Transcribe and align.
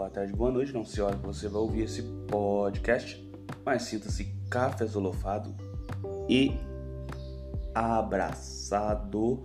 boa 0.00 0.08
tarde, 0.08 0.32
boa 0.32 0.50
noite. 0.50 0.72
Não 0.72 0.82
sei 0.82 1.02
a 1.02 1.08
hora 1.08 1.16
que 1.18 1.26
você 1.26 1.46
vai 1.46 1.60
ouvir 1.60 1.82
esse 1.82 2.02
podcast, 2.26 3.22
mas 3.62 3.82
sinta-se 3.82 4.24
cafezolofado 4.48 5.54
e 6.26 6.58
abraçado. 7.74 9.44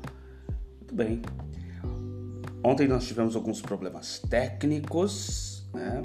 Muito 0.79 0.95
bem. 0.95 1.21
Ontem 2.63 2.87
nós 2.87 3.05
tivemos 3.05 3.35
alguns 3.35 3.61
problemas 3.61 4.19
técnicos, 4.29 5.67
né? 5.73 6.01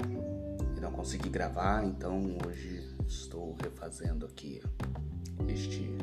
E 0.75 0.81
não 0.81 0.91
consegui 0.91 1.29
gravar, 1.29 1.85
então 1.85 2.21
hoje 2.45 2.93
estou 3.07 3.55
refazendo 3.63 4.25
aqui 4.25 4.61
este 5.47 5.95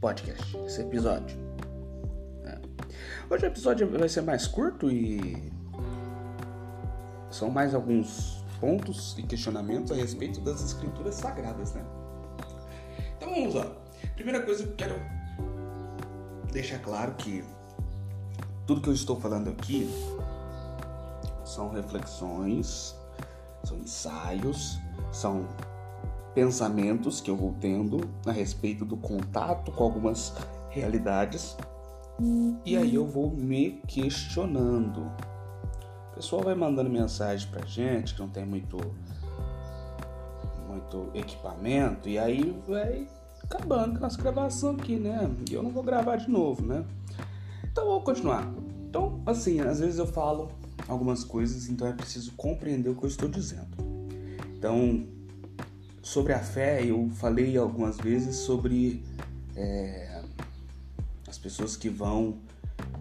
podcast, 0.00 0.56
esse 0.66 0.80
episódio. 0.80 1.49
Hoje 3.28 3.44
o 3.44 3.48
episódio 3.48 3.88
vai 3.88 4.08
ser 4.08 4.22
mais 4.22 4.46
curto 4.46 4.90
e 4.90 5.52
são 7.30 7.50
mais 7.50 7.74
alguns 7.74 8.44
pontos 8.60 9.16
e 9.18 9.22
questionamentos 9.22 9.92
a 9.92 9.94
respeito 9.94 10.40
das 10.40 10.62
escrituras 10.62 11.14
sagradas, 11.14 11.72
né? 11.72 11.84
Então 13.16 13.30
vamos 13.30 13.54
lá. 13.54 13.66
Primeira 14.14 14.42
coisa 14.42 14.64
que 14.64 14.70
eu 14.70 14.76
quero 14.76 14.94
deixar 16.52 16.78
claro 16.80 17.14
que 17.14 17.44
tudo 18.66 18.80
que 18.80 18.88
eu 18.88 18.94
estou 18.94 19.18
falando 19.18 19.50
aqui 19.50 19.88
são 21.44 21.70
reflexões, 21.70 22.94
são 23.64 23.78
ensaios, 23.78 24.78
são 25.12 25.46
pensamentos 26.34 27.20
que 27.20 27.30
eu 27.30 27.36
vou 27.36 27.54
tendo 27.60 28.08
a 28.26 28.32
respeito 28.32 28.84
do 28.84 28.96
contato 28.96 29.72
com 29.72 29.84
algumas 29.84 30.34
realidades 30.68 31.56
e 32.64 32.76
aí 32.76 32.94
eu 32.94 33.06
vou 33.06 33.30
me 33.30 33.80
questionando. 33.86 35.10
O 36.12 36.14
pessoal 36.16 36.42
vai 36.42 36.54
mandando 36.54 36.90
mensagem 36.90 37.48
pra 37.48 37.64
gente 37.64 38.14
que 38.14 38.20
não 38.20 38.28
tem 38.28 38.44
muito 38.44 38.78
muito 40.68 41.10
equipamento 41.14 42.08
e 42.08 42.18
aí 42.18 42.54
vai 42.68 43.08
acabando 43.42 43.92
com 43.92 43.98
a 43.98 44.00
nossa 44.08 44.20
gravação 44.20 44.72
aqui, 44.72 44.96
né? 44.96 45.30
E 45.50 45.54
eu 45.54 45.62
não 45.62 45.70
vou 45.70 45.82
gravar 45.82 46.16
de 46.16 46.30
novo, 46.30 46.64
né? 46.64 46.84
Então 47.64 47.86
vou 47.86 48.00
continuar. 48.02 48.52
Então, 48.88 49.20
assim, 49.24 49.60
às 49.60 49.80
vezes 49.80 49.98
eu 49.98 50.06
falo 50.06 50.50
algumas 50.88 51.24
coisas, 51.24 51.68
então 51.68 51.86
é 51.86 51.92
preciso 51.92 52.32
compreender 52.36 52.90
o 52.90 52.94
que 52.94 53.04
eu 53.04 53.08
estou 53.08 53.28
dizendo. 53.28 53.68
Então, 54.56 55.06
sobre 56.02 56.32
a 56.32 56.40
fé, 56.40 56.84
eu 56.84 57.08
falei 57.14 57.56
algumas 57.56 57.96
vezes 57.96 58.36
sobre 58.36 59.02
é, 59.56 60.09
as 60.09 60.09
pessoas 61.40 61.76
que 61.76 61.88
vão 61.88 62.38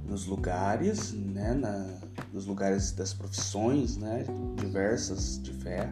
nos 0.06 0.26
lugares, 0.26 1.14
né, 1.14 1.54
na, 1.54 1.86
nos 2.34 2.46
lugares 2.46 2.92
das 2.92 3.14
profissões, 3.14 3.98
né, 3.98 4.26
diversas 4.56 5.42
de 5.42 5.54
fé 5.54 5.90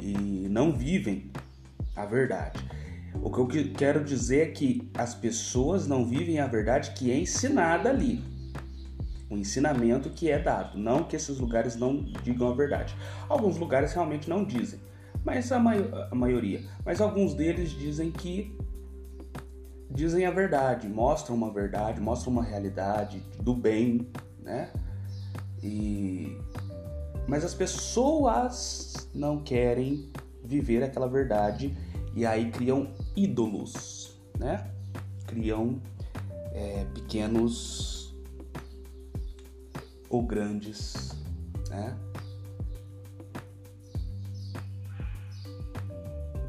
e 0.00 0.46
não 0.48 0.72
vivem 0.72 1.30
a 1.94 2.04
verdade. 2.04 2.60
O 3.14 3.30
que 3.30 3.58
eu 3.58 3.72
quero 3.72 4.04
dizer 4.04 4.48
é 4.48 4.50
que 4.52 4.88
as 4.94 5.14
pessoas 5.14 5.86
não 5.86 6.04
vivem 6.06 6.38
a 6.38 6.46
verdade 6.46 6.92
que 6.92 7.10
é 7.10 7.18
ensinada 7.18 7.88
ali. 7.88 8.22
O 9.28 9.36
ensinamento 9.36 10.10
que 10.10 10.30
é 10.30 10.38
dado. 10.38 10.78
Não 10.78 11.02
que 11.02 11.16
esses 11.16 11.38
lugares 11.38 11.74
não 11.74 12.04
digam 12.22 12.48
a 12.48 12.54
verdade. 12.54 12.94
Alguns 13.28 13.56
lugares 13.56 13.92
realmente 13.92 14.28
não 14.28 14.44
dizem 14.44 14.78
mas 15.26 15.50
a, 15.50 15.56
a 15.58 16.14
maioria. 16.14 16.62
Mas 16.84 17.00
alguns 17.00 17.34
deles 17.34 17.70
dizem 17.70 18.12
que 18.12 18.55
dizem 19.96 20.26
a 20.26 20.30
verdade, 20.30 20.86
mostram 20.88 21.34
uma 21.34 21.50
verdade, 21.50 22.00
mostram 22.00 22.30
uma 22.30 22.44
realidade 22.44 23.24
do 23.42 23.54
bem, 23.54 24.06
né? 24.42 24.70
E 25.62 26.38
mas 27.26 27.44
as 27.44 27.54
pessoas 27.54 29.08
não 29.12 29.42
querem 29.42 30.12
viver 30.44 30.84
aquela 30.84 31.08
verdade 31.08 31.76
e 32.14 32.24
aí 32.24 32.52
criam 32.52 32.92
ídolos, 33.16 34.20
né? 34.38 34.70
Criam 35.26 35.80
é, 36.52 36.84
pequenos 36.94 38.14
ou 40.08 40.22
grandes, 40.22 41.16
né? 41.68 41.96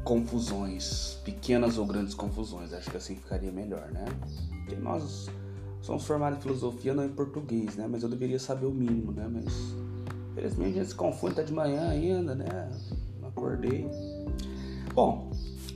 Confusões, 0.08 1.18
pequenas 1.22 1.76
ou 1.76 1.84
grandes 1.84 2.14
confusões, 2.14 2.72
acho 2.72 2.90
que 2.90 2.96
assim 2.96 3.14
ficaria 3.14 3.52
melhor, 3.52 3.90
né? 3.90 4.06
Porque 4.48 4.74
nós 4.76 5.28
somos 5.82 6.06
formados 6.06 6.38
em 6.38 6.40
filosofia, 6.40 6.94
não 6.94 7.04
em 7.04 7.10
português, 7.10 7.76
né? 7.76 7.86
Mas 7.86 8.02
eu 8.02 8.08
deveria 8.08 8.38
saber 8.38 8.64
o 8.64 8.70
mínimo, 8.70 9.12
né? 9.12 9.28
Mas 9.30 9.44
infelizmente 10.32 10.70
a 10.70 10.72
gente 10.78 10.88
se 10.88 10.94
confunde, 10.94 11.34
tá 11.34 11.42
de 11.42 11.52
manhã 11.52 11.90
ainda, 11.90 12.34
né? 12.34 12.70
Não 13.20 13.28
acordei. 13.28 13.86
Bom, 14.94 15.30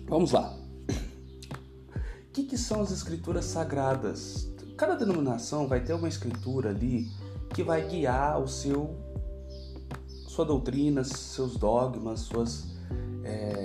vamos 0.08 0.32
lá. 0.32 0.56
O 0.88 2.32
que, 2.32 2.44
que 2.44 2.56
são 2.56 2.80
as 2.80 2.90
escrituras 2.90 3.44
sagradas? 3.44 4.50
Cada 4.78 4.94
denominação 4.94 5.68
vai 5.68 5.84
ter 5.84 5.92
uma 5.92 6.08
escritura 6.08 6.70
ali 6.70 7.06
que 7.50 7.62
vai 7.62 7.86
guiar 7.86 8.40
o 8.40 8.48
seu 8.48 8.96
sua 10.26 10.46
doutrina, 10.46 11.04
seus 11.04 11.58
dogmas, 11.58 12.20
suas 12.20 12.72
é, 13.24 13.61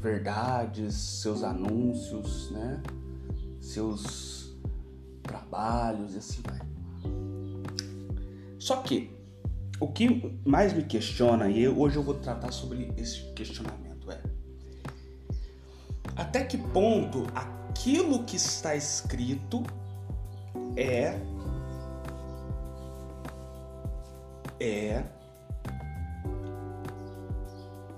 verdades, 0.00 0.94
seus 0.94 1.42
anúncios, 1.42 2.50
né? 2.50 2.82
Seus 3.60 4.56
trabalhos 5.22 6.14
e 6.14 6.18
assim 6.18 6.42
vai. 6.42 6.60
Só 8.58 8.76
que 8.78 9.10
o 9.78 9.88
que 9.88 10.38
mais 10.44 10.72
me 10.72 10.82
questiona 10.82 11.48
e 11.48 11.68
hoje 11.68 11.96
eu 11.96 12.02
vou 12.02 12.14
tratar 12.14 12.50
sobre 12.52 12.92
esse 12.96 13.32
questionamento 13.32 14.10
é 14.10 14.20
até 16.16 16.44
que 16.44 16.56
ponto 16.56 17.26
aquilo 17.34 18.24
que 18.24 18.36
está 18.36 18.74
escrito 18.74 19.62
é 20.76 21.20
é 24.58 25.04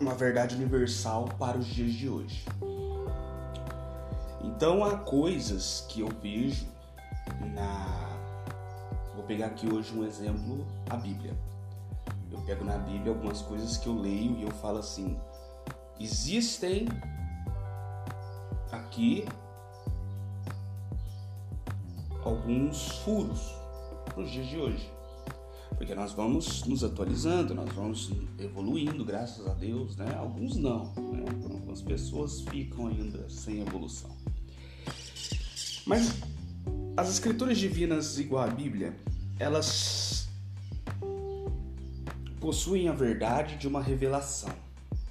uma 0.01 0.15
verdade 0.15 0.55
universal 0.55 1.29
para 1.39 1.59
os 1.59 1.67
dias 1.67 1.93
de 1.93 2.09
hoje. 2.09 2.45
Então 4.43 4.85
há 4.85 4.99
coisas 4.99 5.85
que 5.89 6.01
eu 6.01 6.09
vejo 6.23 6.67
na. 7.55 7.87
Vou 9.15 9.25
pegar 9.25 9.47
aqui 9.47 9.73
hoje 9.73 9.93
um 9.97 10.05
exemplo, 10.05 10.67
a 10.89 10.97
Bíblia. 10.97 11.37
Eu 12.31 12.41
pego 12.43 12.65
na 12.65 12.79
Bíblia 12.79 13.13
algumas 13.13 13.43
coisas 13.43 13.77
que 13.77 13.89
eu 13.89 13.95
leio 13.95 14.37
e 14.37 14.43
eu 14.43 14.51
falo 14.53 14.79
assim: 14.79 15.19
existem 15.99 16.87
aqui 18.71 19.27
alguns 22.25 22.99
furos 22.99 23.55
nos 24.17 24.31
dias 24.31 24.47
de 24.47 24.59
hoje. 24.59 24.98
Porque 25.79 25.95
nós 25.95 26.13
vamos 26.13 26.65
nos 26.65 26.83
atualizando, 26.83 27.55
nós 27.55 27.71
vamos 27.73 28.11
evoluindo, 28.39 29.05
graças 29.05 29.47
a 29.47 29.55
Deus, 29.55 29.97
né? 29.97 30.13
Alguns 30.19 30.57
não, 30.57 30.93
né? 30.97 31.25
Algumas 31.45 31.81
pessoas 31.81 32.41
ficam 32.41 32.89
ainda 32.89 33.31
sem 33.31 33.61
evolução. 33.61 34.11
Mas 35.87 36.21
as 36.97 37.09
escrituras 37.09 37.57
divinas, 37.57 38.19
igual 38.19 38.43
a 38.43 38.49
Bíblia, 38.49 38.95
elas 39.39 40.29
possuem 42.41 42.89
a 42.89 42.93
verdade 42.93 43.57
de 43.57 43.69
uma 43.69 43.81
revelação. 43.81 44.53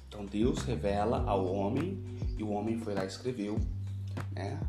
Então 0.06 0.26
Deus 0.26 0.60
revela 0.60 1.24
ao 1.26 1.46
homem 1.46 1.98
e 2.36 2.42
o 2.42 2.50
homem 2.50 2.78
foi 2.78 2.94
lá 2.94 3.04
e 3.04 3.08
escreveu, 3.08 3.58
né? 4.32 4.60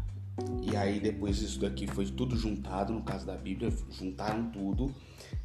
E 0.62 0.76
aí 0.76 1.00
depois 1.00 1.42
isso 1.42 1.60
daqui 1.60 1.88
foi 1.88 2.06
tudo 2.06 2.36
juntado, 2.36 2.94
no 2.94 3.02
caso 3.02 3.26
da 3.26 3.36
Bíblia, 3.36 3.72
juntaram 3.90 4.50
tudo 4.52 4.94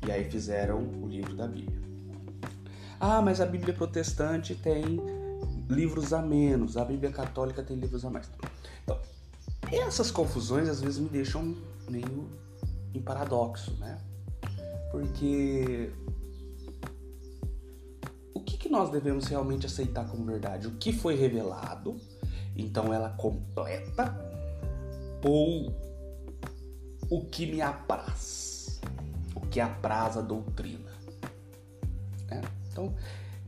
e 0.06 0.10
aí 0.10 0.24
fizeram 0.30 0.82
o 1.02 1.08
livro 1.08 1.34
da 1.34 1.46
Bíblia. 1.46 1.80
Ah, 3.00 3.20
mas 3.20 3.40
a 3.40 3.46
Bíblia 3.46 3.74
protestante 3.74 4.54
tem 4.54 4.84
livros 5.68 6.12
a 6.12 6.22
menos, 6.22 6.76
a 6.76 6.84
Bíblia 6.84 7.10
católica 7.10 7.62
tem 7.62 7.76
livros 7.76 8.04
a 8.04 8.10
mais. 8.10 8.30
Então, 8.82 8.98
essas 9.70 10.10
confusões 10.10 10.68
às 10.68 10.80
vezes 10.80 10.98
me 10.98 11.08
deixam 11.08 11.56
meio 11.88 12.28
em 12.94 13.00
paradoxo, 13.00 13.72
né? 13.78 13.98
Porque 14.90 15.90
o 18.32 18.40
que, 18.40 18.56
que 18.56 18.68
nós 18.68 18.90
devemos 18.90 19.26
realmente 19.26 19.66
aceitar 19.66 20.08
como 20.08 20.24
verdade? 20.24 20.68
O 20.68 20.72
que 20.72 20.92
foi 20.92 21.16
revelado, 21.16 21.96
então 22.56 22.92
ela 22.92 23.10
completa, 23.10 24.16
ou 25.24 25.74
o 27.10 27.24
que 27.24 27.46
me 27.46 27.60
apraz? 27.60 28.54
que 29.54 29.60
apraz 29.60 30.16
a 30.16 30.20
doutrina. 30.20 30.90
É? 32.28 32.40
Então, 32.72 32.92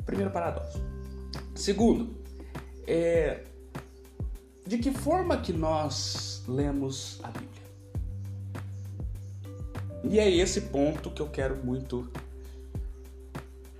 primeiro 0.04 0.30
paradoxo. 0.30 0.80
Segundo, 1.52 2.16
é, 2.86 3.42
de 4.64 4.78
que 4.78 4.92
forma 4.92 5.36
que 5.38 5.52
nós 5.52 6.44
lemos 6.46 7.18
a 7.24 7.30
Bíblia? 7.32 7.62
E 10.04 10.20
é 10.20 10.30
esse 10.30 10.60
ponto 10.60 11.10
que 11.10 11.20
eu 11.20 11.28
quero 11.28 11.56
muito 11.56 12.08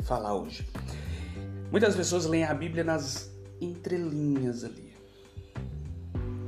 falar 0.01 0.35
hoje. 0.35 0.67
Muitas 1.71 1.95
pessoas 1.95 2.27
leem 2.27 2.43
a 2.43 2.55
Bíblia 2.55 2.83
nas 2.83 3.31
entrelinhas 3.61 4.65
ali. 4.65 4.86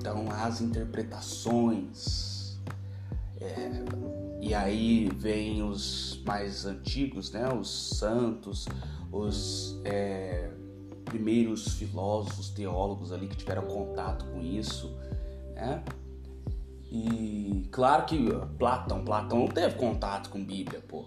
Então, 0.08 0.26
as 0.30 0.62
interpretações. 0.62 2.58
É, 3.38 3.84
e 4.40 4.54
aí 4.54 5.10
vem 5.14 5.62
os 5.62 6.22
mais 6.24 6.64
antigos, 6.64 7.30
né? 7.30 7.52
Os 7.52 7.98
santos, 7.98 8.66
os 9.12 9.78
é, 9.84 10.50
primeiros 11.04 11.74
filósofos, 11.74 12.48
teólogos 12.48 13.12
ali 13.12 13.28
que 13.28 13.36
tiveram 13.36 13.62
contato 13.64 14.24
com 14.24 14.40
isso, 14.40 14.96
né? 15.54 15.84
E 16.90 17.68
claro 17.70 18.06
que 18.06 18.30
Platão, 18.58 19.04
Platão 19.04 19.40
não 19.40 19.48
teve 19.48 19.74
contato 19.74 20.30
com 20.30 20.42
Bíblia, 20.42 20.80
pô. 20.88 21.04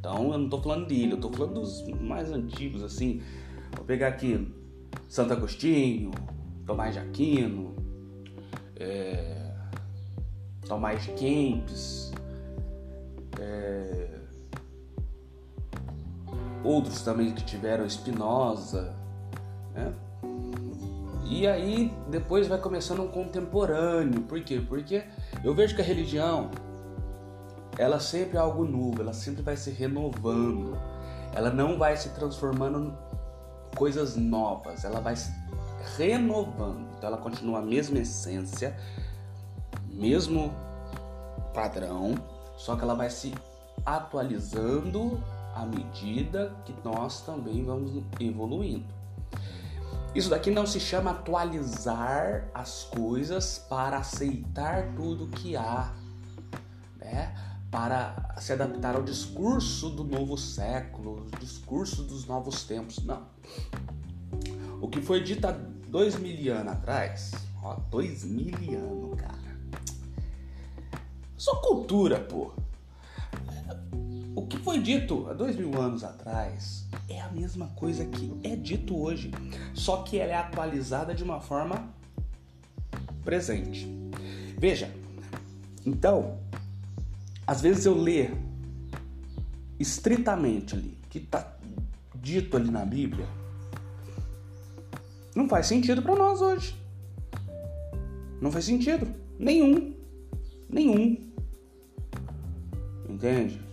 Então 0.00 0.32
eu 0.32 0.38
não 0.38 0.48
tô 0.48 0.60
falando 0.60 0.88
dele, 0.88 1.12
eu 1.12 1.20
tô 1.20 1.30
falando 1.30 1.60
dos 1.60 1.86
mais 2.00 2.32
antigos, 2.32 2.82
assim. 2.82 3.22
Vou 3.76 3.84
pegar 3.84 4.08
aqui 4.08 4.52
Santo 5.08 5.32
Agostinho, 5.32 6.10
Tomás 6.66 6.94
de 6.94 6.98
Aquino, 6.98 7.83
é, 8.76 9.52
Tomás 10.66 11.06
Kempis, 11.06 12.12
é, 13.38 14.08
outros 16.62 17.02
também 17.02 17.32
que 17.32 17.44
tiveram 17.44 17.88
Spinoza, 17.88 18.94
né? 19.74 19.92
E 21.26 21.46
aí 21.46 21.92
depois 22.10 22.46
vai 22.46 22.58
começando 22.58 23.02
um 23.02 23.08
contemporâneo. 23.08 24.22
Por 24.22 24.42
quê? 24.42 24.62
Porque 24.66 25.04
eu 25.42 25.54
vejo 25.54 25.74
que 25.74 25.80
a 25.80 25.84
religião 25.84 26.50
ela 27.78 27.98
sempre 27.98 28.36
é 28.36 28.40
algo 28.40 28.64
novo, 28.64 29.00
ela 29.00 29.12
sempre 29.12 29.42
vai 29.42 29.56
se 29.56 29.70
renovando. 29.70 30.78
Ela 31.34 31.50
não 31.50 31.78
vai 31.78 31.96
se 31.96 32.10
transformando 32.10 32.78
em 32.78 33.76
coisas 33.76 34.16
novas, 34.16 34.84
ela 34.84 35.00
vai 35.00 35.16
se 35.16 35.32
renovando. 35.96 36.88
Então 36.96 37.08
ela 37.08 37.18
continua 37.18 37.58
a 37.58 37.62
mesma 37.62 37.98
essência, 37.98 38.76
mesmo 39.88 40.52
padrão, 41.52 42.14
só 42.56 42.76
que 42.76 42.82
ela 42.82 42.94
vai 42.94 43.10
se 43.10 43.32
atualizando 43.84 45.22
à 45.54 45.64
medida 45.64 46.54
que 46.64 46.74
nós 46.84 47.20
também 47.20 47.64
vamos 47.64 48.02
evoluindo. 48.18 48.84
Isso 50.14 50.30
daqui 50.30 50.50
não 50.50 50.66
se 50.66 50.78
chama 50.78 51.10
atualizar 51.10 52.48
as 52.54 52.84
coisas 52.84 53.58
para 53.68 53.98
aceitar 53.98 54.94
tudo 54.94 55.26
que 55.26 55.56
há, 55.56 55.92
né? 56.98 57.34
Para 57.68 58.36
se 58.38 58.52
adaptar 58.52 58.94
ao 58.94 59.02
discurso 59.02 59.90
do 59.90 60.04
novo 60.04 60.38
século, 60.38 61.26
discurso 61.40 62.04
dos 62.04 62.26
novos 62.26 62.62
tempos. 62.62 63.04
Não. 63.04 63.22
O 64.80 64.88
que 64.88 65.02
foi 65.02 65.20
dito 65.20 65.46
há 65.48 65.56
dois 65.94 66.18
mil 66.18 66.52
anos 66.52 66.72
atrás, 66.72 67.30
ó, 67.62 67.76
dois 67.88 68.24
mil 68.24 68.52
anos, 68.76 69.14
cara. 69.16 69.56
Só 71.36 71.54
cultura, 71.60 72.18
pô. 72.18 72.50
O 74.34 74.44
que 74.48 74.58
foi 74.58 74.80
dito 74.80 75.28
há 75.30 75.32
dois 75.34 75.54
mil 75.54 75.80
anos 75.80 76.02
atrás 76.02 76.84
é 77.08 77.20
a 77.20 77.28
mesma 77.28 77.68
coisa 77.76 78.04
que 78.06 78.36
é 78.42 78.56
dito 78.56 79.00
hoje, 79.00 79.30
só 79.72 79.98
que 80.02 80.18
ela 80.18 80.32
é 80.32 80.34
atualizada 80.34 81.14
de 81.14 81.22
uma 81.22 81.40
forma 81.40 81.88
presente. 83.22 83.88
Veja, 84.58 84.92
então, 85.86 86.40
às 87.46 87.60
vezes 87.60 87.86
eu 87.86 87.96
ler 87.96 88.36
estritamente 89.78 90.74
ali, 90.74 90.98
que 91.08 91.18
está 91.18 91.56
dito 92.16 92.56
ali 92.56 92.68
na 92.68 92.84
Bíblia, 92.84 93.28
não 95.34 95.48
faz 95.48 95.66
sentido 95.66 96.02
para 96.02 96.14
nós 96.14 96.40
hoje. 96.40 96.74
Não 98.40 98.52
faz 98.52 98.64
sentido. 98.64 99.06
Nenhum. 99.38 99.94
Nenhum. 100.68 101.32
Entende? 103.08 103.64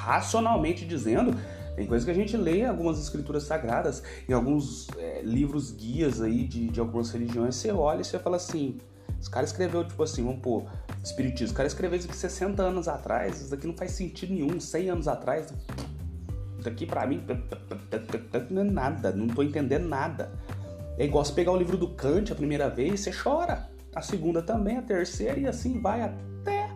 racionalmente 0.00 0.84
dizendo, 0.86 1.36
tem 1.76 1.86
coisas 1.86 2.04
que 2.04 2.10
a 2.10 2.14
gente 2.14 2.36
lê 2.36 2.60
em 2.60 2.66
algumas 2.66 2.98
escrituras 2.98 3.44
sagradas, 3.44 4.02
em 4.28 4.32
alguns 4.32 4.88
é, 4.96 5.20
livros 5.22 5.70
guias 5.70 6.20
aí 6.20 6.44
de, 6.44 6.68
de 6.68 6.80
algumas 6.80 7.10
religiões, 7.10 7.54
você 7.54 7.70
olha 7.70 8.00
e 8.00 8.04
você 8.04 8.18
fala 8.18 8.36
assim, 8.36 8.78
esse 9.20 9.30
cara 9.30 9.44
escreveu, 9.44 9.84
tipo 9.86 10.02
assim, 10.02 10.24
vamos 10.24 10.40
pôr, 10.40 10.64
espiritismo, 11.04 11.52
o 11.52 11.56
cara 11.56 11.66
escreveu 11.66 11.98
isso 11.98 12.08
aqui 12.08 12.16
60 12.16 12.62
anos 12.62 12.88
atrás, 12.88 13.40
isso 13.40 13.50
daqui 13.50 13.66
não 13.66 13.76
faz 13.76 13.92
sentido 13.92 14.32
nenhum, 14.32 14.58
100 14.58 14.90
anos 14.90 15.08
atrás, 15.08 15.52
aqui 16.68 16.86
pra 16.86 17.06
mim 17.06 17.22
é 17.28 18.62
nada, 18.64 19.12
não 19.12 19.28
tô 19.28 19.42
entendendo 19.42 19.88
nada. 19.88 20.32
É 20.98 21.04
igual 21.04 21.24
você 21.24 21.32
pegar 21.32 21.52
o 21.52 21.56
livro 21.56 21.76
do 21.76 21.88
Kant 21.88 22.32
a 22.32 22.34
primeira 22.34 22.68
vez, 22.68 23.00
você 23.00 23.10
chora, 23.12 23.70
a 23.94 24.02
segunda 24.02 24.42
também, 24.42 24.76
a 24.76 24.82
terceira 24.82 25.38
e 25.38 25.46
assim 25.46 25.80
vai 25.80 26.02
até 26.02 26.70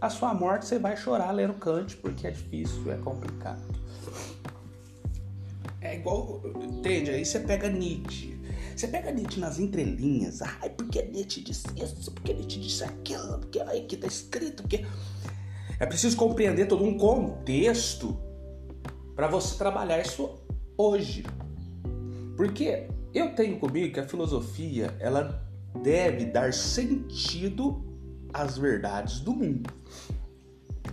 a 0.00 0.10
sua 0.10 0.34
morte 0.34 0.66
você 0.66 0.78
vai 0.78 0.96
chorar 0.96 1.30
lendo 1.30 1.54
Kant, 1.54 1.96
porque 1.96 2.26
é 2.26 2.30
difícil, 2.30 2.92
é 2.92 2.96
complicado. 2.96 3.62
É 5.80 5.96
igual, 5.96 6.42
entende? 6.62 7.10
Aí 7.10 7.24
você 7.24 7.40
pega 7.40 7.68
Nietzsche. 7.68 8.36
Você 8.74 8.88
pega 8.88 9.10
Nietzsche 9.10 9.40
nas 9.40 9.58
entrelinhas. 9.58 10.42
Ai, 10.42 10.70
porque 10.70 11.02
Nietzsche 11.02 11.42
disse 11.42 11.66
isso, 11.76 12.12
porque 12.12 12.34
Nietzsche 12.34 12.60
disse 12.60 12.84
aquilo, 12.84 13.38
porque 13.38 13.60
aí 13.60 13.84
que 13.84 13.96
tá 13.96 14.06
escrito, 14.06 14.62
porque... 14.62 14.84
É 15.78 15.84
preciso 15.84 16.16
compreender 16.16 16.66
todo 16.66 16.84
um 16.84 16.96
contexto 16.96 18.18
para 19.16 19.26
você 19.26 19.56
trabalhar 19.56 20.00
isso 20.00 20.38
hoje. 20.76 21.24
Porque 22.36 22.86
eu 23.14 23.34
tenho 23.34 23.58
comigo 23.58 23.94
que 23.94 24.00
a 24.00 24.06
filosofia, 24.06 24.94
ela 25.00 25.42
deve 25.82 26.26
dar 26.26 26.52
sentido 26.52 27.82
as 28.32 28.58
verdades 28.58 29.20
do 29.20 29.32
mundo, 29.32 29.72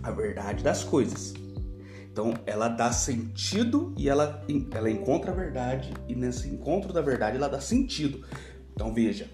a 0.02 0.10
verdade 0.10 0.64
das 0.64 0.84
coisas. 0.86 1.34
Então, 2.10 2.34
ela 2.46 2.70
dá 2.70 2.92
sentido 2.94 3.94
e 3.98 4.08
ela, 4.08 4.46
ela 4.72 4.90
encontra 4.90 5.32
a 5.32 5.36
verdade, 5.36 5.92
e 6.08 6.16
nesse 6.16 6.48
encontro 6.48 6.94
da 6.94 7.02
verdade 7.02 7.36
ela 7.36 7.50
dá 7.50 7.60
sentido. 7.60 8.24
Então, 8.74 8.94
veja: 8.94 9.30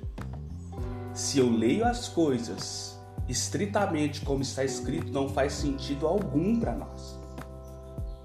se 1.13 1.37
eu 1.37 1.51
leio 1.51 1.85
as 1.85 2.07
coisas 2.07 2.97
estritamente 3.27 4.21
como 4.21 4.41
está 4.41 4.63
escrito, 4.63 5.11
não 5.11 5.29
faz 5.29 5.53
sentido 5.53 6.07
algum 6.07 6.59
para 6.59 6.73
nós. 6.73 7.18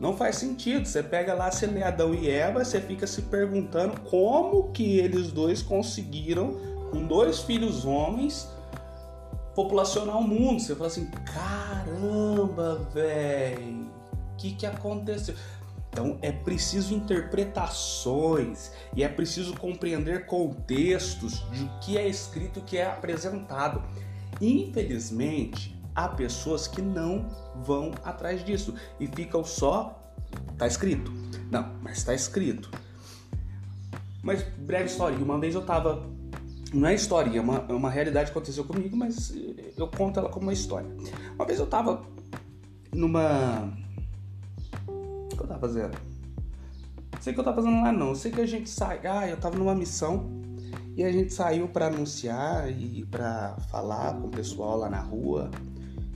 Não 0.00 0.16
faz 0.16 0.36
sentido. 0.36 0.86
Você 0.86 1.02
pega 1.02 1.34
lá, 1.34 1.50
você 1.50 1.66
lê 1.66 1.82
Adão 1.82 2.14
e 2.14 2.28
Eva, 2.28 2.64
você 2.64 2.80
fica 2.80 3.06
se 3.06 3.22
perguntando 3.22 4.00
como 4.02 4.70
que 4.72 4.98
eles 4.98 5.30
dois 5.30 5.62
conseguiram, 5.62 6.52
com 6.90 7.06
dois 7.06 7.40
filhos 7.40 7.84
homens, 7.84 8.48
populacionar 9.54 10.18
o 10.18 10.22
mundo. 10.22 10.60
Você 10.60 10.74
fala 10.74 10.88
assim: 10.88 11.10
caramba, 11.24 12.88
velho, 12.92 13.88
o 14.32 14.36
que, 14.36 14.52
que 14.52 14.66
aconteceu? 14.66 15.34
Então 15.94 16.18
é 16.22 16.32
preciso 16.32 16.92
interpretações 16.92 18.72
e 18.96 19.04
é 19.04 19.08
preciso 19.08 19.54
compreender 19.56 20.26
contextos 20.26 21.48
de 21.52 21.62
o 21.62 21.78
que 21.78 21.96
é 21.96 22.08
escrito 22.08 22.58
o 22.58 22.64
que 22.64 22.76
é 22.76 22.84
apresentado. 22.84 23.80
Infelizmente, 24.40 25.73
há 25.94 26.08
pessoas 26.08 26.66
que 26.66 26.82
não 26.82 27.28
vão 27.64 27.92
atrás 28.02 28.44
disso 28.44 28.74
e 28.98 29.06
ficam 29.06 29.44
só. 29.44 30.00
Tá 30.58 30.66
escrito? 30.66 31.12
Não, 31.50 31.74
mas 31.82 32.02
tá 32.02 32.14
escrito. 32.14 32.70
Mas 34.22 34.42
breve 34.42 34.86
história. 34.86 35.16
Uma 35.18 35.38
vez 35.38 35.54
eu 35.54 35.62
tava 35.62 36.14
não 36.74 36.88
é 36.88 36.94
história, 36.94 37.38
é 37.38 37.40
uma, 37.40 37.64
é 37.68 37.72
uma 37.72 37.88
realidade 37.88 38.32
que 38.32 38.36
aconteceu 38.36 38.64
comigo, 38.64 38.96
mas 38.96 39.32
eu 39.76 39.86
conto 39.86 40.18
ela 40.18 40.28
como 40.28 40.46
uma 40.46 40.52
história. 40.52 40.90
Uma 41.36 41.46
vez 41.46 41.60
eu 41.60 41.66
tava 41.66 42.02
numa. 42.92 43.72
O 44.88 45.28
que 45.28 45.40
eu 45.40 45.46
tava 45.46 45.60
fazendo? 45.60 45.96
Sei 47.20 47.32
que 47.32 47.38
eu 47.38 47.44
tava 47.44 47.62
fazendo 47.62 47.80
lá 47.80 47.92
não. 47.92 48.14
Sei 48.14 48.32
que 48.32 48.40
a 48.40 48.46
gente 48.46 48.68
sai. 48.68 49.00
Ah, 49.06 49.28
eu 49.28 49.36
tava 49.36 49.56
numa 49.56 49.74
missão 49.74 50.28
e 50.96 51.04
a 51.04 51.12
gente 51.12 51.32
saiu 51.32 51.68
para 51.68 51.86
anunciar 51.86 52.68
e 52.70 53.06
para 53.06 53.56
falar 53.70 54.14
com 54.14 54.26
o 54.26 54.30
pessoal 54.30 54.76
lá 54.78 54.90
na 54.90 55.00
rua. 55.00 55.50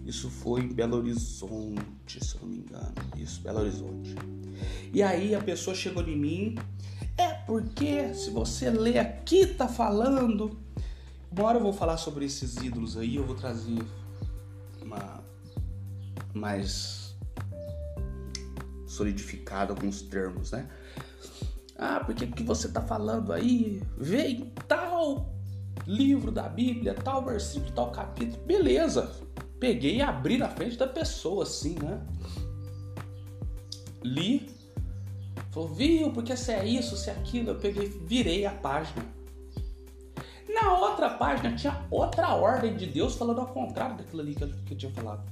Isso 0.09 0.31
foi 0.31 0.63
em 0.63 0.69
Belo 0.69 0.97
Horizonte, 0.97 2.25
se 2.25 2.35
eu 2.37 2.41
não 2.41 2.49
me 2.49 2.57
engano. 2.57 2.95
Isso, 3.15 3.43
Belo 3.43 3.61
Horizonte. 3.61 4.15
E 4.91 5.03
aí 5.03 5.35
a 5.35 5.41
pessoa 5.43 5.77
chegou 5.77 6.03
em 6.03 6.17
mim 6.17 6.55
é 7.15 7.35
porque 7.35 8.15
se 8.15 8.31
você 8.31 8.71
ler 8.71 8.99
aqui 8.99 9.47
tá 9.47 9.69
falando. 9.69 10.59
Hora 11.39 11.59
eu 11.59 11.63
vou 11.63 11.75
falar 11.75 11.99
sobre 11.99 12.25
esses 12.25 12.57
ídolos 12.57 12.97
aí, 12.97 13.17
eu 13.17 13.27
vou 13.27 13.37
trazer 13.37 13.79
uma 14.81 15.23
mais 16.33 17.15
solidificado 18.87 19.75
alguns 19.75 20.01
termos, 20.01 20.53
né? 20.53 20.71
Ah, 21.77 22.01
porque 22.01 22.27
que 22.29 22.43
você 22.43 22.69
tá 22.69 22.81
falando 22.81 23.31
aí? 23.31 23.83
Vê 23.99 24.29
em 24.29 24.47
tal 24.67 25.35
livro 25.87 26.33
da 26.33 26.49
Bíblia, 26.49 26.95
tal 26.95 27.23
versículo, 27.23 27.71
tal 27.73 27.93
capítulo. 27.93 28.43
Beleza. 28.47 29.29
Peguei 29.59 29.97
e 29.97 30.03
abri 30.03 30.39
na 30.39 30.49
frente 30.49 30.77
da 30.77 30.87
pessoa, 30.87 31.43
assim, 31.43 31.77
né? 31.83 32.01
Li, 34.03 34.49
falou, 35.51 35.69
viu, 35.69 36.13
porque 36.13 36.37
se 36.37 36.53
é 36.53 36.65
isso, 36.65 36.97
se 36.97 37.11
é 37.11 37.13
aquilo, 37.13 37.51
eu 37.51 37.57
peguei, 37.57 37.89
virei 37.89 38.47
a 38.47 38.53
página. 38.53 39.05
Na 40.49 40.79
outra 40.79 41.11
página 41.11 41.55
tinha 41.55 41.87
outra 41.91 42.35
ordem 42.35 42.77
de 42.77 42.87
Deus 42.87 43.15
falando 43.15 43.41
ao 43.41 43.49
contrário 43.49 43.97
daquilo 43.97 44.23
ali 44.23 44.35
que 44.35 44.45
eu, 44.45 44.49
que 44.67 44.75
eu 44.75 44.79
tinha 44.79 44.93
falado. 44.93 45.23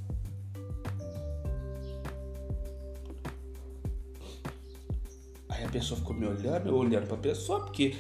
Aí 5.49 5.65
a 5.65 5.69
pessoa 5.69 5.99
ficou 5.99 6.15
me 6.15 6.27
olhando, 6.27 6.69
eu 6.69 6.75
olhando 6.77 7.07
pra 7.07 7.17
pessoa, 7.17 7.61
porque 7.61 7.97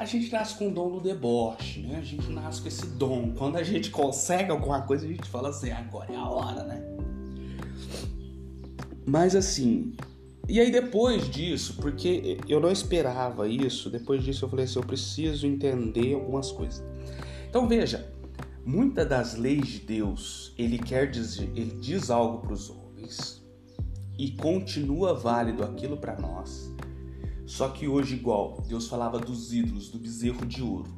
a 0.00 0.06
gente 0.06 0.32
nasce 0.32 0.56
com 0.56 0.68
o 0.68 0.70
dom 0.70 0.92
do 0.92 1.00
deboche, 1.02 1.80
né? 1.80 1.98
A 1.98 2.02
gente 2.02 2.26
nasce 2.30 2.62
com 2.62 2.68
esse 2.68 2.86
dom. 2.86 3.34
Quando 3.34 3.56
a 3.56 3.62
gente 3.62 3.90
consegue 3.90 4.50
alguma 4.50 4.80
coisa, 4.80 5.04
a 5.04 5.08
gente 5.08 5.28
fala 5.28 5.50
assim, 5.50 5.70
agora 5.70 6.10
é 6.10 6.16
a 6.16 6.26
hora, 6.26 6.64
né? 6.64 6.82
Mas 9.04 9.36
assim, 9.36 9.92
e 10.48 10.58
aí 10.58 10.72
depois 10.72 11.28
disso, 11.28 11.76
porque 11.82 12.38
eu 12.48 12.58
não 12.60 12.70
esperava 12.70 13.46
isso, 13.46 13.90
depois 13.90 14.24
disso 14.24 14.46
eu 14.46 14.48
falei 14.48 14.64
assim, 14.64 14.78
eu 14.78 14.86
preciso 14.86 15.46
entender 15.46 16.14
algumas 16.14 16.50
coisas. 16.50 16.82
Então 17.46 17.68
veja, 17.68 18.10
muitas 18.64 19.06
das 19.06 19.36
leis 19.36 19.68
de 19.68 19.80
Deus, 19.80 20.54
ele 20.56 20.78
quer 20.78 21.10
dizer, 21.10 21.52
ele 21.54 21.76
diz 21.78 22.08
algo 22.08 22.38
para 22.38 22.54
os 22.54 22.70
homens 22.70 23.44
e 24.18 24.30
continua 24.30 25.12
válido 25.12 25.62
aquilo 25.62 25.98
para 25.98 26.18
nós. 26.18 26.74
Só 27.50 27.68
que 27.68 27.88
hoje 27.88 28.14
igual, 28.14 28.62
Deus 28.68 28.86
falava 28.86 29.18
dos 29.18 29.52
ídolos, 29.52 29.88
do 29.88 29.98
bezerro 29.98 30.46
de 30.46 30.62
ouro. 30.62 30.88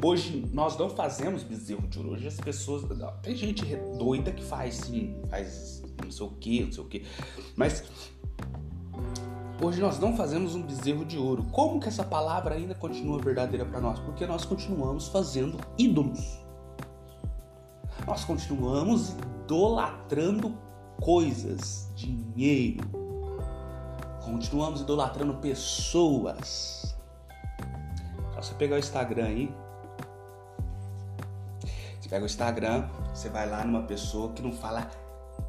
Hoje 0.00 0.48
nós 0.52 0.78
não 0.78 0.88
fazemos 0.88 1.42
bezerro 1.42 1.88
de 1.88 1.98
ouro. 1.98 2.12
Hoje 2.12 2.28
as 2.28 2.36
pessoas, 2.36 2.84
tem 3.24 3.34
gente 3.34 3.64
doida 3.98 4.30
que 4.30 4.44
faz 4.44 4.76
sim, 4.76 5.20
faz 5.28 5.82
não 6.00 6.12
sei 6.12 6.26
o 6.26 6.30
que, 6.30 6.64
não 6.64 6.72
sei 6.72 6.84
o 6.84 6.86
que. 6.86 7.04
Mas 7.56 7.82
hoje 9.60 9.80
nós 9.80 9.98
não 9.98 10.16
fazemos 10.16 10.54
um 10.54 10.62
bezerro 10.62 11.04
de 11.04 11.18
ouro. 11.18 11.42
Como 11.50 11.80
que 11.80 11.88
essa 11.88 12.04
palavra 12.04 12.54
ainda 12.54 12.74
continua 12.74 13.18
verdadeira 13.18 13.66
para 13.66 13.80
nós? 13.80 13.98
Porque 13.98 14.24
nós 14.24 14.44
continuamos 14.44 15.08
fazendo 15.08 15.58
ídolos. 15.76 16.38
Nós 18.06 18.24
continuamos 18.24 19.16
idolatrando 19.44 20.56
coisas, 21.00 21.92
dinheiro. 21.96 23.09
Continuamos 24.30 24.80
idolatrando 24.80 25.34
pessoas. 25.34 26.96
Só 28.34 28.42
você 28.42 28.54
pegar 28.54 28.76
o 28.76 28.78
Instagram 28.78 29.24
aí. 29.24 29.54
Você 32.00 32.08
pega 32.08 32.22
o 32.22 32.26
Instagram, 32.26 32.88
você 33.12 33.28
vai 33.28 33.50
lá 33.50 33.64
numa 33.64 33.82
pessoa 33.82 34.32
que 34.32 34.40
não 34.40 34.52
fala 34.52 34.88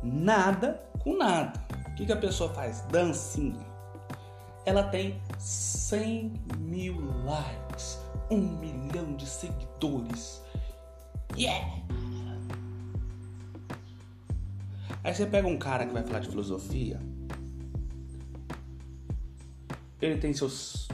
nada 0.02 0.84
com 1.00 1.16
nada. 1.16 1.64
O 1.90 1.96
que, 1.96 2.08
que 2.08 2.12
a 2.12 2.18
pessoa 2.18 2.52
faz? 2.54 2.82
Dancinha. 2.90 3.66
Ela 4.66 4.84
tem 4.84 5.22
100 5.38 6.34
mil 6.58 6.96
likes, 7.24 8.00
um 8.32 8.40
milhão 8.40 9.16
de 9.16 9.28
seguidores. 9.28 10.42
Yeah! 11.38 11.84
Aí 15.04 15.14
você 15.14 15.28
pega 15.28 15.48
um 15.48 15.58
cara 15.58 15.86
que 15.86 15.94
vai 15.94 16.04
falar 16.04 16.20
de 16.20 16.30
filosofia. 16.30 17.00
Ele 20.02 20.18
tem 20.18 20.34
seus. 20.34 20.88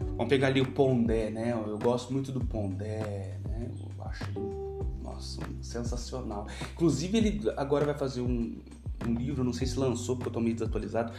Vamos 0.00 0.28
pegar 0.28 0.48
ali 0.48 0.60
o 0.60 0.72
Pondé, 0.72 1.30
né? 1.30 1.52
Eu 1.52 1.78
gosto 1.78 2.12
muito 2.12 2.32
do 2.32 2.40
Pondé, 2.40 3.38
né? 3.48 3.70
Eu 3.98 4.04
acho 4.04 4.24
ele 4.24 4.62
nossa, 5.22 5.40
sensacional. 5.60 6.48
Inclusive, 6.72 7.18
ele 7.18 7.50
agora 7.56 7.84
vai 7.84 7.94
fazer 7.94 8.20
um, 8.20 8.58
um 9.06 9.14
livro, 9.14 9.44
não 9.44 9.52
sei 9.52 9.66
se 9.66 9.78
lançou 9.78 10.16
porque 10.16 10.28
eu 10.28 10.32
tô 10.32 10.40
meio 10.40 10.54
desatualizado, 10.54 11.12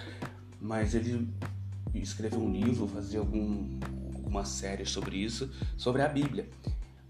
mas 0.60 0.94
ele 0.94 1.30
escreveu 1.94 2.40
um 2.40 2.52
livro, 2.52 2.88
fazer 2.88 3.20
algum, 3.20 3.80
alguma 4.16 4.44
série 4.44 4.86
sobre 4.86 5.18
isso, 5.18 5.50
sobre 5.78 6.02
a 6.02 6.08
Bíblia. 6.08 6.50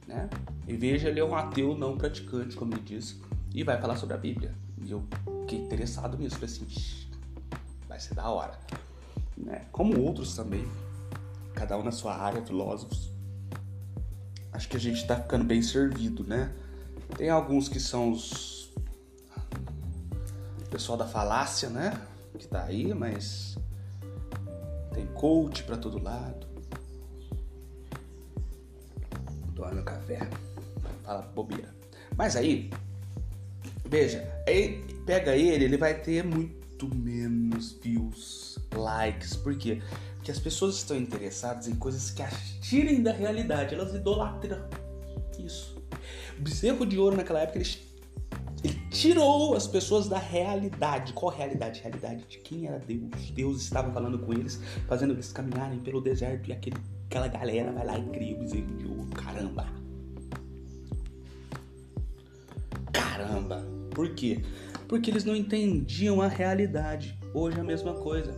Né? 0.08 0.30
E 0.68 0.76
veja, 0.76 1.10
ele 1.10 1.20
é 1.20 1.26
um 1.26 1.36
ateu 1.36 1.76
não 1.76 1.98
praticante, 1.98 2.56
como 2.56 2.74
ele 2.74 2.84
diz, 2.84 3.20
e 3.54 3.64
vai 3.64 3.80
falar 3.80 3.96
sobre 3.96 4.16
a 4.16 4.18
Bíblia. 4.18 4.54
E 4.86 4.92
eu 4.92 5.04
fiquei 5.42 5.60
interessado 5.60 6.18
nisso, 6.18 6.36
falei 6.36 6.54
assim, 6.54 6.68
vai 7.88 8.00
ser 8.00 8.14
da 8.14 8.30
hora. 8.30 8.60
Né? 9.38 9.66
Como 9.72 10.00
outros 10.00 10.36
também, 10.36 10.68
cada 11.54 11.78
um 11.78 11.84
na 11.84 11.92
sua 11.92 12.16
área, 12.16 12.42
filósofos. 12.42 13.12
Acho 14.52 14.70
que 14.70 14.78
a 14.78 14.80
gente 14.80 15.06
tá 15.08 15.16
ficando 15.16 15.44
bem 15.44 15.62
servido, 15.62 16.24
né? 16.24 16.54
Tem 17.18 17.30
alguns 17.30 17.68
que 17.68 17.80
são 17.80 18.12
os. 18.12 18.72
Pessoal 20.70 20.98
da 20.98 21.08
falácia, 21.08 21.70
né? 21.70 22.00
Que 22.38 22.48
tá 22.48 22.64
aí, 22.64 22.94
mas. 22.94 23.58
Tem 24.94 25.08
coach 25.08 25.64
pra 25.64 25.76
todo 25.76 26.02
lado. 26.02 26.48
Toma 29.56 29.72
meu 29.72 29.84
café. 29.84 30.30
Fala 31.04 31.22
bobeira. 31.34 31.74
Mas 32.16 32.36
aí, 32.36 32.70
veja, 33.86 34.24
aí 34.48 34.84
pega 35.06 35.36
ele, 35.36 35.66
ele 35.66 35.78
vai 35.78 36.00
ter 36.00 36.24
muito 36.24 36.63
menos 36.88 37.74
views, 37.74 38.58
likes. 38.74 39.36
Por 39.36 39.56
quê? 39.58 39.82
Porque 40.16 40.32
as 40.32 40.40
pessoas 40.40 40.76
estão 40.76 40.98
interessadas 40.98 41.68
em 41.68 41.76
coisas 41.76 42.10
que 42.10 42.22
as 42.22 42.34
tirem 42.62 43.04
da 43.04 43.12
realidade, 43.12 43.76
elas 43.76 43.94
idolatram 43.94 44.58
isso. 45.40 45.76
O 46.38 46.42
bezerro 46.42 46.86
de 46.86 46.98
ouro 46.98 47.16
naquela 47.16 47.42
época, 47.42 47.60
ele, 47.60 47.70
ele 48.64 48.82
tirou 48.90 49.56
as 49.56 49.68
pessoas 49.68 50.08
da 50.08 50.18
realidade. 50.18 51.14
Qual 51.14 51.32
realidade? 51.32 51.82
Realidade 51.82 52.24
de 52.28 52.38
quem 52.40 52.68
era 52.68 52.80
Deus. 52.80 53.32
Deus 53.32 53.62
estava 53.62 53.92
falando 53.92 54.20
com 54.20 54.34
eles, 54.34 54.60
fazendo 54.88 55.14
eles 55.14 55.32
caminharem 55.32 55.80
pelo 55.80 56.02
deserto 56.02 56.50
e 56.50 56.54
aquele, 56.54 56.78
aquela 57.06 57.28
galera 57.28 57.72
vai 57.72 57.86
lá 57.86 57.98
e 57.98 58.04
cria 58.10 58.36
o 58.36 58.40
bezerro 58.40 58.78
de 58.78 58.88
ouro. 58.88 59.08
Caramba! 59.14 59.68
Caramba! 62.92 63.64
Por 63.92 64.14
quê? 64.16 64.42
Porque 64.94 65.10
eles 65.10 65.26
não 65.26 65.36
entendiam 65.36 66.22
a 66.22 66.28
realidade. 66.28 67.18
Hoje 67.34 67.58
é 67.58 67.62
a 67.62 67.64
mesma 67.64 67.96
coisa. 67.96 68.32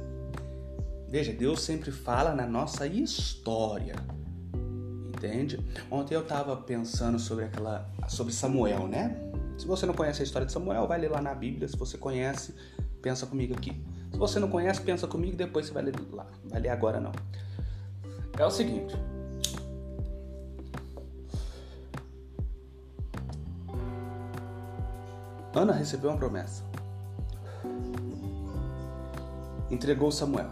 Veja, 1.05 1.33
Deus 1.33 1.62
sempre 1.62 1.91
fala 1.91 2.33
na 2.33 2.47
nossa 2.47 2.88
história 2.88 3.95
entende? 5.13 5.59
Ontem 5.91 6.15
eu 6.15 6.21
estava 6.21 6.55
pensando 6.55 7.19
sobre 7.19 7.43
aquela 7.43 7.89
sobre 8.07 8.31
Samuel, 8.31 8.88
né? 8.88 9.17
Se 9.57 9.67
você 9.67 9.85
não 9.85 9.93
conhece 9.93 10.21
a 10.21 10.24
história 10.24 10.45
de 10.45 10.53
Samuel, 10.53 10.88
vai 10.88 10.97
ler 10.97 11.12
lá 11.12 11.21
na 11.21 11.35
Bíblia. 11.35 11.67
Se 11.67 11.75
você 11.75 11.97
conhece, 11.97 12.55
pensa 13.01 13.25
comigo 13.25 13.53
aqui. 13.53 13.83
Se 14.09 14.17
você 14.17 14.39
não 14.39 14.47
conhece, 14.47 14.79
pensa 14.79 15.05
comigo 15.07 15.33
e 15.33 15.38
depois 15.38 15.65
você 15.65 15.74
vai 15.74 15.83
ler 15.83 15.93
lá. 16.13 16.25
Vai 16.45 16.62
ler 16.62 16.69
agora 16.69 17.01
não. 17.01 17.12
É 18.39 18.45
o 18.45 18.50
seguinte. 18.50 18.95
Ana 25.55 25.74
recebeu 25.74 26.09
uma 26.09 26.17
promessa. 26.17 26.63
Entregou 29.71 30.12
Samuel. 30.12 30.50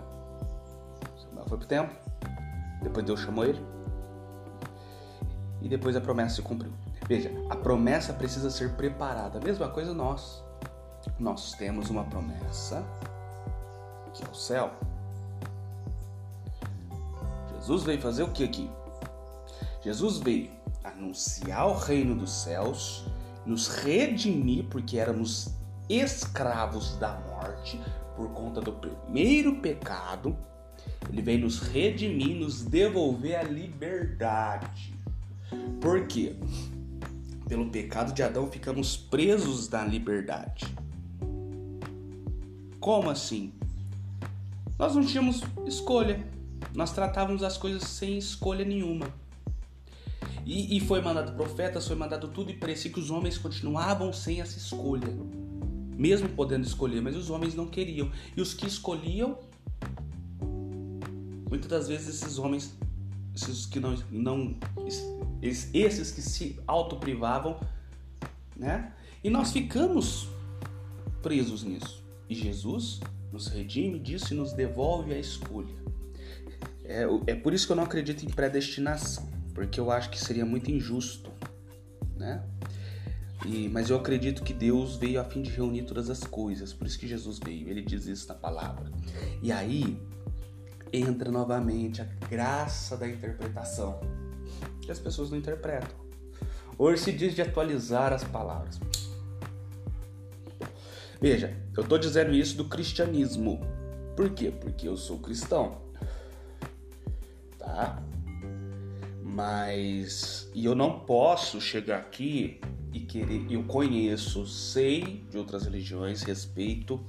Samuel 1.17 1.48
foi 1.48 1.57
pro 1.57 1.67
templo. 1.67 1.95
Depois 2.81 3.05
Deus 3.05 3.19
chamou 3.19 3.45
ele 3.45 3.74
e 5.63 5.69
depois 5.69 5.95
a 5.95 6.01
promessa 6.01 6.36
se 6.36 6.41
cumpriu. 6.41 6.72
Veja, 7.07 7.31
a 7.50 7.55
promessa 7.55 8.13
precisa 8.13 8.51
ser 8.51 8.74
preparada. 8.74 9.39
A 9.39 9.41
mesma 9.41 9.69
coisa 9.69 9.93
nós. 9.93 10.43
Nós 11.17 11.53
temos 11.53 11.89
uma 11.89 12.03
promessa, 12.03 12.83
que 14.13 14.24
é 14.24 14.27
o 14.27 14.36
céu. 14.36 14.72
Jesus 17.55 17.83
veio 17.83 18.01
fazer 18.01 18.24
o 18.24 18.31
que 18.31 18.43
aqui? 18.43 18.69
Jesus 19.81 20.17
veio 20.17 20.51
anunciar 20.83 21.67
o 21.67 21.74
reino 21.74 22.15
dos 22.15 22.31
céus, 22.31 23.05
nos 23.46 23.68
redimir 23.68 24.66
porque 24.70 24.98
éramos 24.98 25.54
escravos 25.90 26.96
da 26.98 27.14
morte 27.30 27.80
por 28.16 28.30
conta 28.30 28.62
do 28.62 28.74
primeiro 28.74 29.56
pecado. 29.56 30.38
Ele 31.10 31.22
veio 31.22 31.40
nos 31.42 31.60
redimir, 31.60 32.36
nos 32.38 32.64
devolver 32.64 33.36
a 33.36 33.44
liberdade. 33.44 34.94
Por 35.82 36.08
quê? 36.08 36.36
Pelo 37.48 37.70
pecado 37.70 38.14
de 38.14 38.24
Adão 38.24 38.50
ficamos 38.50 38.96
presos 38.96 39.70
na 39.70 39.84
liberdade. 39.84 40.66
Como 42.80 43.10
assim? 43.10 43.54
Nós 44.78 44.96
não 44.96 45.06
tínhamos 45.06 45.42
escolha. 45.66 46.24
Nós 46.74 46.92
tratávamos 46.92 47.44
as 47.44 47.58
coisas 47.58 47.84
sem 47.84 48.18
escolha 48.18 48.66
nenhuma. 48.66 49.08
E, 50.46 50.78
e 50.78 50.80
foi 50.80 51.02
mandado 51.02 51.34
profetas, 51.36 51.88
foi 51.88 51.96
mandado 51.96 52.28
tudo, 52.28 52.52
e 52.52 52.54
parecia 52.54 52.92
que 52.92 53.00
os 53.00 53.10
homens 53.10 53.38
continuavam 53.38 54.12
sem 54.12 54.42
essa 54.42 54.58
escolha. 54.58 55.08
Mesmo 55.96 56.28
podendo 56.30 56.66
escolher, 56.66 57.02
mas 57.02 57.16
os 57.16 57.30
homens 57.30 57.56
não 57.56 57.68
queriam. 57.68 58.12
E 58.36 58.42
os 58.42 58.54
que 58.54 58.68
escolhiam, 58.68 59.38
muitas 61.50 61.70
das 61.70 61.88
vezes 61.88 62.22
esses 62.22 62.38
homens 62.38 62.76
esses 63.36 63.66
que 63.66 63.80
não, 63.80 63.98
não 64.12 64.56
esses 65.42 66.12
que 66.12 66.22
se 66.22 66.60
autoprivavam, 66.68 67.60
né? 68.56 68.94
E 69.24 69.30
nós 69.30 69.52
ficamos 69.52 70.28
presos 71.22 71.64
nisso. 71.64 72.04
E 72.30 72.36
Jesus 72.36 73.00
nos 73.32 73.48
redime 73.48 74.00
disso 74.00 74.34
e 74.34 74.38
nos 74.38 74.54
devolve 74.54 75.14
a 75.14 75.20
escolha. 75.20 75.74
É, 76.84 77.06
é 77.28 77.36
por 77.36 77.54
isso 77.54 77.66
que 77.66 77.72
eu 77.72 77.76
não 77.76 77.84
acredito 77.84 78.24
em 78.26 78.30
predestinação, 78.30 79.28
porque 79.53 79.79
eu 79.79 79.91
acho 79.91 80.10
que 80.10 80.19
seria 80.19 80.45
muito 80.45 80.72
injusto, 80.72 81.31
né? 82.15 82.43
E, 83.45 83.67
mas 83.67 83.89
eu 83.89 83.98
acredito 83.98 84.41
que 84.41 84.53
Deus 84.53 84.95
veio 84.95 85.19
a 85.19 85.24
fim 85.24 85.41
de 85.41 85.51
reunir 85.51 85.83
todas 85.83 86.10
as 86.10 86.24
coisas, 86.24 86.72
por 86.72 86.88
isso 86.88 86.98
que 86.98 87.07
Jesus 87.07 87.39
veio, 87.43 87.67
ele 87.69 87.81
diz 87.81 88.05
isso 88.05 88.27
na 88.27 88.36
palavra. 88.36 88.89
E 89.41 89.51
aí 89.51 90.01
entra 90.91 91.31
novamente 91.31 92.01
a 92.01 92.05
graça 92.29 92.95
da 92.95 93.07
interpretação, 93.07 94.00
que 94.81 94.91
as 94.91 95.00
pessoas 95.00 95.29
não 95.29 95.38
interpretam. 95.38 96.03
Hoje 96.77 97.03
se 97.03 97.12
diz 97.12 97.36
de 97.36 97.41
atualizar 97.41 98.13
as 98.13 98.24
palavras. 98.24 98.79
Veja, 101.19 101.55
eu 101.75 101.83
estou 101.83 101.98
dizendo 101.98 102.33
isso 102.33 102.57
do 102.57 102.65
cristianismo. 102.65 103.62
Por 104.15 104.29
quê? 104.31 104.51
Porque 104.51 104.88
eu 104.88 104.98
sou 104.98 105.19
cristão. 105.19 105.81
Tá? 107.57 108.03
Mas. 109.34 110.50
E 110.54 110.63
eu 110.63 110.75
não 110.75 111.00
posso 111.00 111.60
chegar 111.60 111.98
aqui 111.98 112.62
e 112.94 113.00
querer. 113.00 113.48
Eu 113.50 113.63
conheço, 113.63 114.46
sei 114.46 115.24
de 115.30 115.38
outras 115.38 115.63
religiões, 115.63 116.22
respeito, 116.22 117.04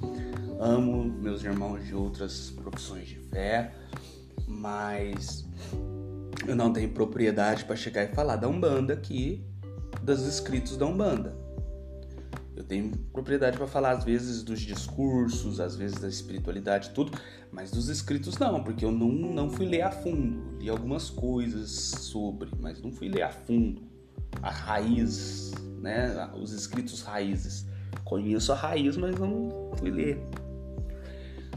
amo 0.59 1.05
meus 1.05 1.45
irmãos 1.45 1.87
de 1.87 1.95
outras 1.95 2.51
profissões 2.51 3.07
de 3.07 3.17
fé, 3.17 3.75
mas 4.49 5.47
eu 6.47 6.57
não 6.57 6.73
tenho 6.73 6.89
propriedade 6.91 7.65
para 7.65 7.77
chegar 7.77 8.05
e 8.05 8.15
falar 8.15 8.37
da 8.37 8.49
Umbanda 8.49 8.95
aqui, 8.95 9.45
dos 10.03 10.27
escritos 10.27 10.77
da 10.79 10.87
Umbanda. 10.87 11.44
Eu 12.57 12.63
tenho 12.63 12.93
propriedade 13.13 13.57
para 13.57 13.67
falar 13.67 13.91
às 13.91 14.05
vezes 14.05 14.43
dos 14.43 14.61
discursos, 14.61 15.59
às 15.59 15.75
vezes 15.75 15.99
da 15.99 16.09
espiritualidade, 16.09 16.91
tudo, 16.91 17.13
mas 17.51 17.71
dos 17.71 17.89
escritos 17.89 18.39
não, 18.39 18.63
porque 18.63 18.85
eu 18.85 18.93
não, 18.93 19.09
não 19.09 19.51
fui 19.51 19.67
ler 19.67 19.83
a 19.83 19.91
fundo. 19.91 20.57
Li 20.59 20.69
algumas 20.69 21.11
coisas 21.11 21.71
sobre, 21.71 22.51
mas 22.61 22.81
não 22.81 22.93
fui 22.93 23.09
ler 23.09 23.23
a 23.23 23.31
fundo 23.31 23.95
a 24.43 24.51
raiz, 24.51 25.53
né? 25.81 26.31
Os 26.35 26.53
escritos 26.53 27.03
raízes. 27.03 27.67
Conheço 28.05 28.53
a 28.53 28.57
raiz, 28.57 28.97
mas 28.97 29.19
não 29.19 29.71
fui 29.77 29.91
ler. 29.91 30.19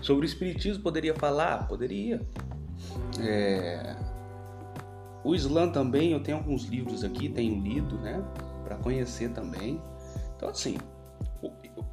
Sobre 0.02 0.26
o 0.26 0.28
espiritismo 0.28 0.84
poderia 0.84 1.14
falar, 1.14 1.68
poderia. 1.68 2.22
É... 3.20 3.96
O 5.24 5.36
Islã 5.36 5.70
também, 5.70 6.12
eu 6.12 6.22
tenho 6.22 6.38
alguns 6.38 6.66
livros 6.66 7.04
aqui, 7.04 7.28
tenho 7.28 7.62
lido, 7.62 7.98
né? 7.98 8.24
Para 8.64 8.78
conhecer 8.78 9.32
também. 9.32 9.82
Então, 10.38 10.50
assim, 10.50 10.78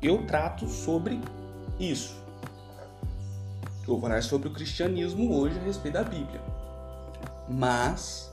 eu 0.00 0.26
trato 0.26 0.68
sobre 0.68 1.20
isso. 1.80 2.22
Eu 3.80 3.88
vou 3.88 4.00
falar 4.00 4.22
sobre 4.22 4.48
o 4.48 4.52
cristianismo 4.52 5.34
hoje 5.34 5.58
a 5.58 5.62
respeito 5.62 5.94
da 5.94 6.04
Bíblia. 6.04 6.40
Mas 7.48 8.30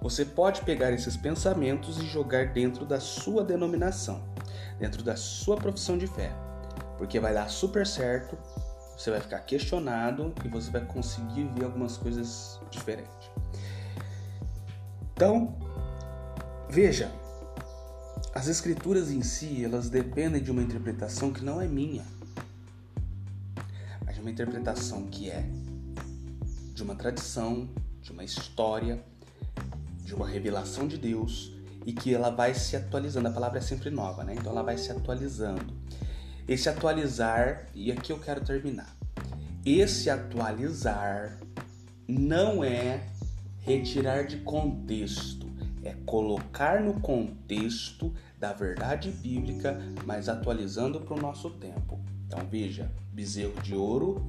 você 0.00 0.24
pode 0.24 0.62
pegar 0.62 0.92
esses 0.92 1.16
pensamentos 1.16 1.98
e 1.98 2.06
jogar 2.06 2.52
dentro 2.52 2.86
da 2.86 3.00
sua 3.00 3.44
denominação, 3.44 4.22
dentro 4.78 5.02
da 5.02 5.16
sua 5.16 5.56
profissão 5.56 5.98
de 5.98 6.06
fé, 6.06 6.32
porque 6.96 7.18
vai 7.18 7.34
dar 7.34 7.48
super 7.48 7.86
certo, 7.86 8.38
você 8.96 9.10
vai 9.10 9.20
ficar 9.20 9.40
questionado 9.40 10.32
e 10.44 10.48
você 10.48 10.70
vai 10.70 10.84
conseguir 10.84 11.44
ver 11.54 11.64
algumas 11.64 11.96
coisas 11.96 12.60
diferentes. 12.70 13.30
Então, 15.14 15.56
veja, 16.68 17.10
as 18.34 18.46
escrituras 18.46 19.10
em 19.10 19.22
si, 19.22 19.64
elas 19.64 19.88
dependem 19.88 20.42
de 20.42 20.50
uma 20.50 20.62
interpretação 20.62 21.32
que 21.32 21.44
não 21.44 21.60
é 21.60 21.66
minha, 21.66 22.04
mas 24.04 24.14
de 24.14 24.20
uma 24.20 24.30
interpretação 24.30 25.06
que 25.06 25.30
é 25.30 25.48
de 26.74 26.82
uma 26.82 26.94
tradição, 26.94 27.68
de 28.00 28.12
uma 28.12 28.22
história, 28.22 29.02
de 30.04 30.14
uma 30.14 30.28
revelação 30.28 30.86
de 30.86 30.96
Deus 30.96 31.52
e 31.84 31.92
que 31.92 32.14
ela 32.14 32.30
vai 32.30 32.54
se 32.54 32.76
atualizando. 32.76 33.28
A 33.28 33.32
palavra 33.32 33.58
é 33.58 33.62
sempre 33.62 33.90
nova, 33.90 34.22
né? 34.22 34.34
Então 34.34 34.52
ela 34.52 34.62
vai 34.62 34.78
se 34.78 34.92
atualizando. 34.92 35.74
Esse 36.46 36.68
atualizar, 36.68 37.66
e 37.74 37.90
aqui 37.90 38.12
eu 38.12 38.18
quero 38.18 38.44
terminar. 38.44 38.94
Esse 39.64 40.08
atualizar 40.08 41.38
não 42.06 42.62
é 42.62 43.02
retirar 43.60 44.24
de 44.24 44.38
contexto, 44.38 45.47
é 45.82 45.94
colocar 46.06 46.82
no 46.82 47.00
contexto 47.00 48.12
da 48.38 48.52
verdade 48.52 49.10
bíblica, 49.10 49.78
mas 50.04 50.28
atualizando 50.28 51.00
para 51.00 51.14
o 51.14 51.20
nosso 51.20 51.50
tempo. 51.50 51.98
Então 52.26 52.40
veja, 52.50 52.90
bezerro 53.12 53.60
de 53.62 53.74
ouro, 53.74 54.24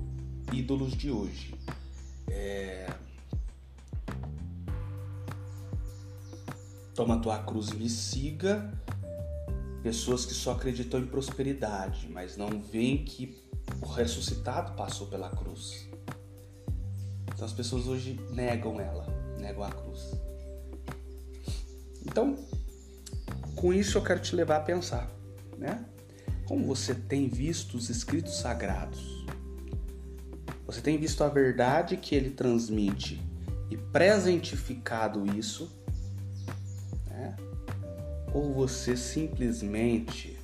ídolos 0.54 0.94
de 0.94 1.12
hoje. 1.12 1.54
É... 2.30 2.90
Toma 6.96 7.22
tua 7.22 7.40
cruz 7.44 7.70
e 7.70 7.76
me 7.76 7.90
siga. 7.90 8.72
Pessoas 9.84 10.26
que 10.26 10.34
só 10.34 10.52
acreditam 10.52 11.00
em 11.00 11.06
prosperidade, 11.06 12.10
mas 12.10 12.36
não 12.36 12.62
veem 12.62 13.06
que 13.06 13.38
o 13.82 13.86
ressuscitado 13.86 14.74
passou 14.74 15.08
pela 15.08 15.30
cruz. 15.30 15.88
Então 17.34 17.46
as 17.46 17.54
pessoas 17.54 17.88
hoje 17.88 18.20
negam 18.32 18.82
ela, 18.82 19.06
negam 19.40 19.64
a 19.64 19.72
cruz. 19.72 20.19
Então, 22.06 22.36
com 23.56 23.74
isso 23.74 23.98
eu 23.98 24.04
quero 24.04 24.20
te 24.20 24.36
levar 24.36 24.58
a 24.58 24.62
pensar, 24.62 25.12
né? 25.58 25.86
Como 26.46 26.66
você 26.66 26.96
tem 26.96 27.28
visto 27.28 27.76
os 27.76 27.90
escritos 27.90 28.38
sagrados? 28.40 29.26
Você 30.66 30.82
tem 30.82 30.98
visto 30.98 31.24
a 31.24 31.30
verdade 31.30 31.98
que 31.98 32.16
ele 32.16 32.30
transmite 32.30 33.22
e 33.70 33.78
presentificado 33.78 35.26
isso? 35.38 35.72
Né? 37.08 37.36
Ou 38.34 38.54
você 38.54 38.96
simplesmente 38.96 40.38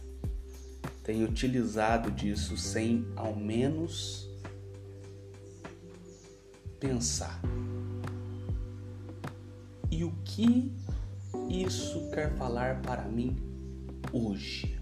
tem 1.03 1.23
utilizado 1.23 2.11
disso 2.11 2.57
sem 2.57 3.07
ao 3.15 3.35
menos 3.35 4.29
pensar? 6.79 7.39
E 9.91 10.03
o 10.03 10.11
que 10.23 10.73
isso 11.49 12.09
quer 12.11 12.35
falar 12.35 12.81
para 12.81 13.03
mim 13.03 13.35
hoje? 14.11 14.79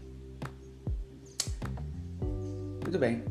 Muito 2.82 3.00
bem. 3.00 3.24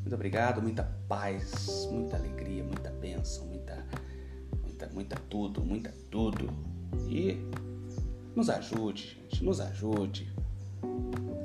Muito 0.00 0.14
obrigado, 0.14 0.60
muita 0.60 0.82
paz, 1.08 1.88
muita 1.90 2.16
alegria, 2.16 2.62
muita 2.62 2.90
bênção, 2.90 3.46
muita, 3.46 3.84
muita, 4.62 4.86
muita 4.88 5.16
tudo, 5.30 5.64
muita 5.64 5.92
tudo. 6.10 6.50
E 7.08 7.38
nos 8.36 8.50
ajude, 8.50 9.18
gente, 9.22 9.44
nos 9.44 9.60
ajude. 9.60 10.30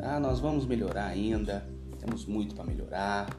Ah, 0.02 0.20
nós 0.20 0.40
vamos 0.40 0.66
melhorar 0.66 1.06
ainda, 1.06 1.66
temos 2.00 2.26
muito 2.26 2.56
para 2.56 2.66
melhorar, 2.66 3.30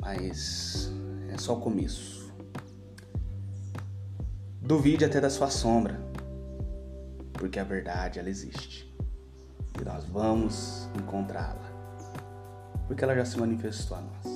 mas 0.00 0.90
é 1.28 1.38
só 1.38 1.56
o 1.56 1.60
começo. 1.60 2.25
Duvide 4.66 5.04
até 5.04 5.20
da 5.20 5.30
sua 5.30 5.48
sombra, 5.48 5.96
porque 7.34 7.60
a 7.60 7.62
verdade 7.62 8.18
ela 8.18 8.28
existe. 8.28 8.92
E 9.80 9.84
nós 9.84 10.04
vamos 10.06 10.88
encontrá-la, 10.98 11.70
porque 12.88 13.04
ela 13.04 13.14
já 13.14 13.24
se 13.24 13.38
manifestou 13.38 13.96
a 13.96 14.00
nós. 14.00 14.35